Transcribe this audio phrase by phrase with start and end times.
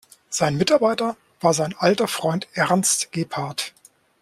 [0.31, 3.75] Sein Mitarbeiter war sein alter Freund Ernst Gebhardt.